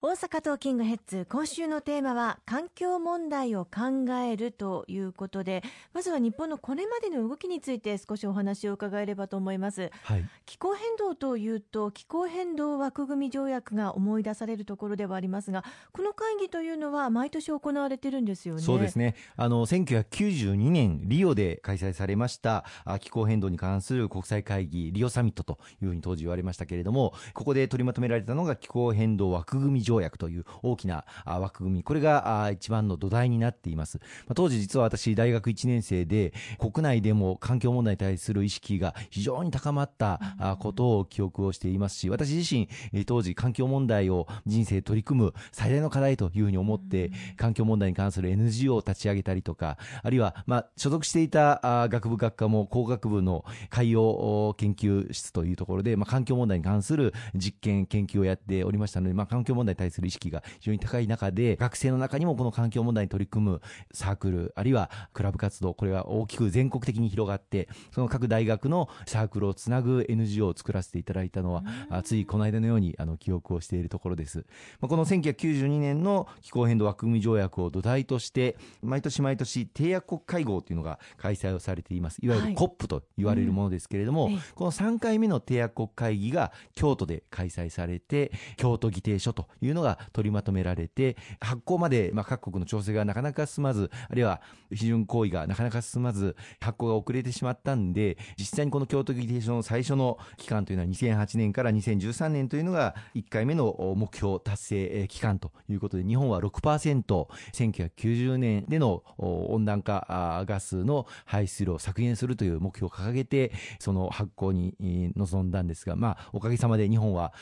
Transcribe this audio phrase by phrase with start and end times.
[0.00, 18.62] 大阪トーキングヘッズ今週のテーマは環境問題を考えるということでまずは日本のこれまでの動きについて少しお話を伺えればと思います、はい、気候変動というと気候変動枠組条約が思い出されるところではありますがこの会議というのは毎年行われてるんですよね。
[18.62, 19.16] そうですね。
[19.34, 22.64] あの1992年リオで開催されました
[23.00, 34.00] 気候変動に関する国際会議リオサミットというふうに当時言われましたけれどもここで取りまとめられたのが気候変動枠組条約条約という大きな枠組み、これが一番の土台になっています。
[34.34, 42.68] 当時実は私、大学1年生で、国内でも環境問題に対する意識が非常に高まったことを記憶をしていますし、私自身、
[43.04, 71.64] 当時環境問題を人生取り組む最大の課題というふうに思って、環境問題に関する NGO を立ち上げたりとか、あるいは、まあ、所属していた学部学科も工学部の海洋研究室というところで、まあ、環境問題に関する実験、研究をやっておりましたので、まあ、環境問題対する意識識が非常に高い中で、学生の中にもこの環境問題に取り組むサークル、あるいはクラブ活動、これが大きく全国的に広がって、その各大学のサークルをつなぐ NGO を作らせていただいたのは、
[72.02, 74.44] ついこの間のようにあの記憶をしているところです。
[74.80, 82.18] この1992年の気候変動枠組み条約を土台として、毎年毎年締約国会合というのが開催をされています。
[82.22, 114.74] いわゆる COP と言われるものですけれども、はいうん、この3回目の締約国会議が京都で開催されて、京都議定書といういうのが取りまとめられて、発行まで、まあ、各国の調整がなかなか進まず、あるいは批准行為がなかなか進まず、発行が遅れてしまったんで、実際にこの京都議定書の最初の期間というのは2008年から2013年というのが1回目の目標達成期間ということで、日本は6%、1990年での温暖化ガスの排出量を削減するという目標を掲げて、その発行に
[115.16, 117.32] 臨んだんですが、まあ、おかげさまで日本は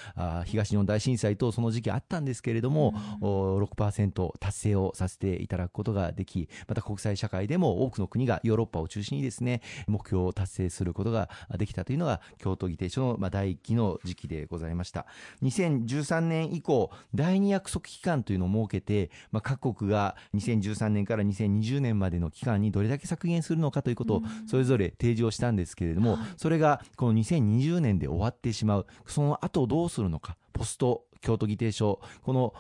[0.47, 15.06] 東日本大震災とその時期あったんですけれども、6%達成をさせていただくことができ、また国際社会でも多くの国がヨーロッパを中心にですね、目標を達成することができたというのが、京都議定書の第1期の時期でございました。
[15.43, 28.87] 2013年以降、第2約束期間というのを設けて、まあ、各国が2013年から2020年までの期間にどれだけ削減するのかということをそれぞれ提示をしたんですけれども、それがこの2020年で終わってしまう。
[29.06, 30.37] その後どうするのか。
[30.53, 32.54] ポスト京都議定書、この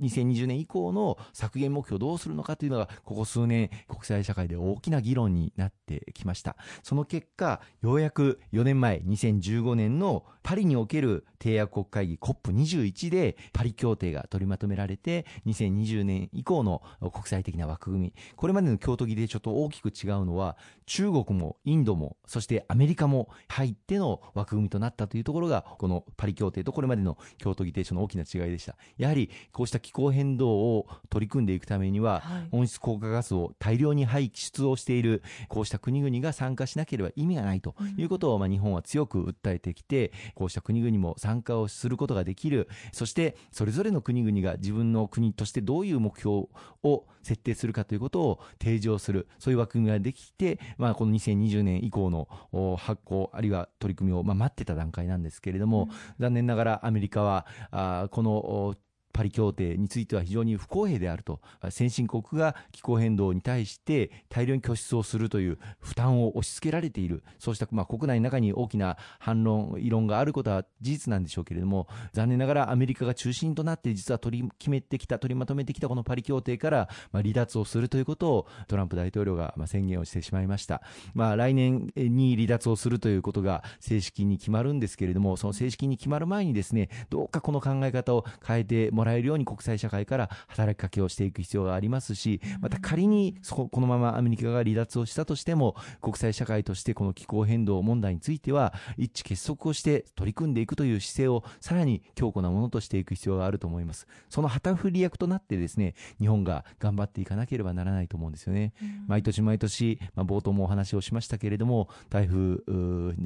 [0.00, 6.56] 2020年以降の削減目標をどうするのかというのが、ここ数年、国際社会で大きな議論になってきました。
[6.82, 16.82] その結果、ようやく4年前、2015年のパリにおける締約国会議 COP21 でパリ協定が取りまとめられて、2020年以降の
[17.12, 20.56] 国際的な枠組み、これまでの京都議定書と大きく違うのは、
[20.86, 28.76] 中国もインドも、そしてアメリカも入っての枠組みとなったというところが、このパリ協定とこれまでの京都議定書の大きな違いでした。
[28.96, 46.46] やはりこうした気候変動を取り組んでいくためには、はい、温室効果ガスを大量に排出をしているこうした国々が参加しなければ意味がないということを、まあ、日本は強く訴えてきて、こうした国々も参加をすることができる、そしてそれぞれの国々が自分の国としてどういう目標
[46.82, 52.28] を設定するかということを提示をする、そういう枠組みができて、まあ、この2020年以降の
[52.76, 58.74] 発行、あるいは取り組みを、まあ、待ってた段階なんですけれども、うん、残念ながらアメリカは、あこの
[59.12, 61.40] パリ協定については非常に不公平であると、
[61.70, 80.82] 先進国が気候変動に対して大量に拠出をするという負担を押し付けられている、そうしたまあ国内の中に大きな反論、異論があることは事実なんでしょうけれども、残念ながらアメリカが中心となって実は取り決めてきた、取りまとめてきたこのパリ協定からまあ離脱をするということをトランプ大統領がまあ宣言をしてしまいました。
[81.14, 104.06] まあ、来年に離脱をするということが正式に決まるんですけれども、その正式に決まる前にですね、どうかこの考え方を変えてももらえるように国際社会から働きかけをしていく必要がありますし、また仮にこのままアメリカが離脱をしたとしても、国際社会としてこの気候変動問題については、一致結束をして取り組んでいくという姿勢をさらに強固なものとしていく必要があると思います。
[104.30, 108.72] その旗振り役となってですね、日本が頑張っていかなければならないと思うんですよね。
[109.08, 112.62] 毎年毎年、まあ、冒頭もお話をしましたけれども、台風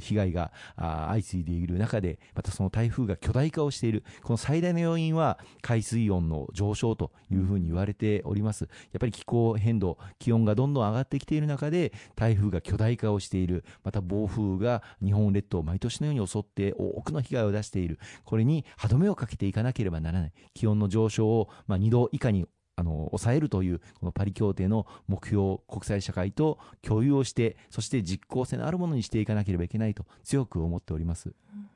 [0.00, 8.68] 被害が相次いでいる中で、またその台風が巨大化をしている、この最大の要因は海水温の上昇というふうに言われております。
[8.92, 17.98] やっぱり気候変動、気温がどんどん上がってきている中で、台風が巨大化をしている、また暴風が日本列島を毎年のように襲って多くの被害を出している。
[18.24, 20.32] これに歯止めをかけていかなければならない。
[20.54, 22.46] 気温の上昇を、まあ、2度以下に
[22.76, 31.34] あの、抑えるという、このパリ協定の目標を国際社会と共有をして、そして実効性のあるものにしていかなければいけないと強く思っております。
[31.52, 31.75] うん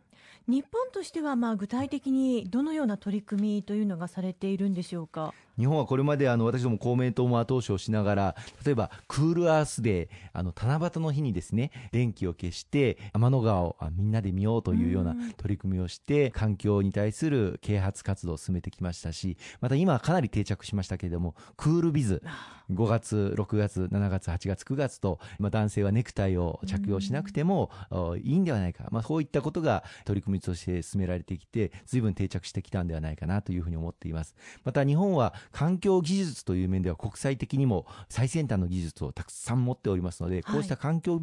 [0.50, 5.32] 日本としてはまあ具体的にどのような取り組みというのがされているんでしょうか？
[5.60, 22.22] 日本はこれまであの私ども公明党も後押しをしながら例えばクールアースデーあの七夕の日にですね電気を消して天の川をみんなで見ようというような取り組みをして環境に対する啓発活動を進めてきましたしまた今はかなり定着しましたけれどもクールビズ
[22.72, 27.70] 5月6月7月8月9月と、まあ、男性はネクタイを着用しなくても
[28.22, 34.34] いいんではないか、まあ、そういったことが取り組みとして進められてきて随分定着してきたんではないかなというふうに思っています。
[34.64, 41.20] また日本は環境技術という面では国際的にも最先端の技術をたくさん持っておりますので、こうした環境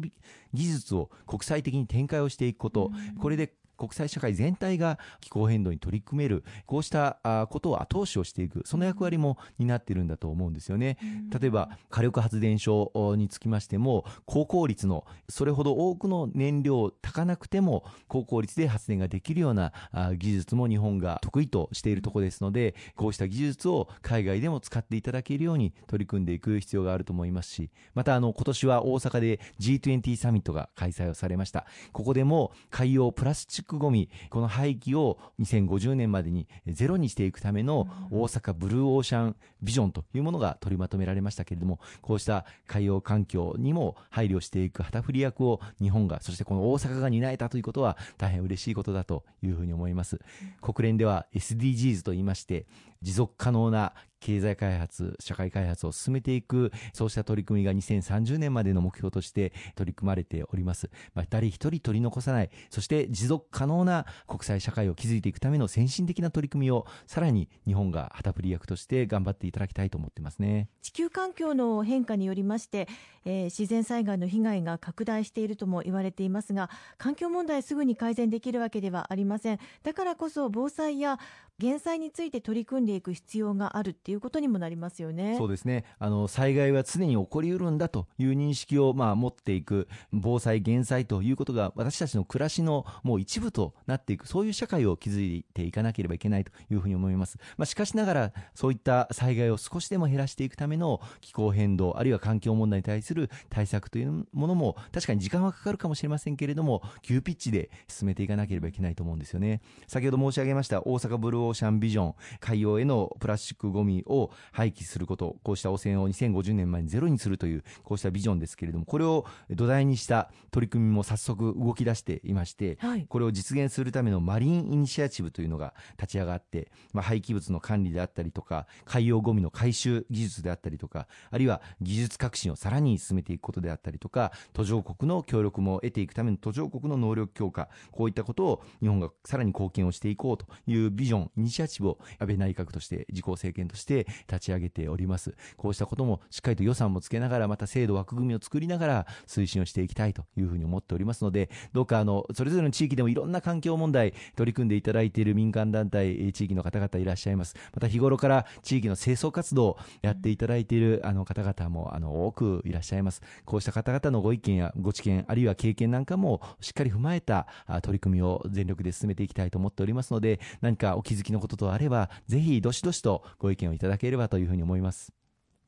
[0.52, 10.98] 技術を国際的に展開をしていくこと、これで国際社会全体が気候変動に取り組める、こうしたことを後押しをしていく、その役割も担っているんだと思うんですよね。
[11.40, 19.72] 例えば、火力発電所につきましても、高効率の、それほど多くの燃料を炊かなくても、高効率で発電ができるような
[20.18, 31.66] 技術も日本が得意としているところですので、こうした技術を海外でも使っていただけるように取り組んでいく必要があると思いますし、また、あの、今年は大阪で G20 サミットが開催をされました。
[31.92, 50.18] ここでも海洋プラスチッククごみ、この廃棄を2050年までにゼロにしていくための大阪ブルーオーシャンビジョンというものが取りまとめられましたけれども、こうした海洋環境にも配慮していく旗振り役を日本が、そしてこの大阪が担えたということは大変嬉しいことだというふうに思います。
[50.62, 52.66] 国連では SDGs と言いまして、
[53.02, 60.90] 持続可能な経済開発、社会開発を進めていく、そうした取り組みが2030年までの目標として取り組まれております。
[61.14, 70.68] まあ、誰一人取り残さない、そして持続可能な国際社会を築いていくための先進的な取り組みを、さらに日本が旗振り役として頑張っていただきたいと思ってますね。
[70.82, 72.88] 地球環境の変化によりまして、
[73.24, 79.58] えー、自然災害の被害が拡大しているとも言われていますが、環境問題すぐに改善できるわけではありません。
[79.84, 81.18] だからこそ防災や
[81.58, 85.34] 減災について取り組んでいく必要があるっていうことにもなりますよね。
[85.36, 85.84] そうですね。
[85.98, 97.38] あの災害は常に起こりうるんだという認識をまあ持っていく防災減災ということが私たちの暮らしのもう一部となっていくそういう社会を築いていかなければいけないというふうに思います。
[97.56, 109.60] まあしかしながらそういった災害を少しでも減らしていくための気候変動あるいは環境問題に対する対策というものも確かに時間はかかるかもしれませんけれども急ピッチで進めていかなければいけないと思うんですよね。
[109.88, 145.34] 先ほど申し上げました大阪ブルーオーシャンビジョン、海洋へのプラスチックごみを廃棄すること、こうした汚染を2050年前にゼロにするという、こうしたビジョンですけれども、これを土台にした取り組みも早速動き出していまして、はい、これを実現するためのマリンイニシアチブというのが立ち上がって、まあ、廃棄物の管理であったりとか、海洋ごみの回収技術であったりとか、あるいは技術革新をさらに進めていくことであったりとか、途上国の協力も得ていくための途上国の能力強化、こういったことを日本がさらに貢献をしていこうというビジョン、イニシアチブを安倍内閣として、自公政権として立ち上げております。
[145.56, 157.54] こうしたこともしっかりと予算もつけながら、また制度枠組みを作りながら推進をしていきたいというふうに思っておりますので、どうかあの、それぞれの地域でもいろんな環境問題取り組んでいただいている民間団体、地域の方々いらっしゃいます。
[157.72, 163.22] また日頃から地域の清掃活動をやっていただいているあの方々もあの多くいらっしゃいます。
[163.44, 167.46] こうした方々のご意見やご知見、あるいは経験なんかもしっかり踏まえた
[167.82, 175.12] 取り組みを全力で進めていきたいと思っておりますので、何かお気づきのこととあれば、ぜひどしどしとご意見をいただければというふうに思います。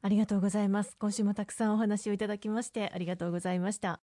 [0.02, 0.96] ありがとうございます。
[0.98, 4.00] 今週もたくさんお話をいただきましてありがとうございました。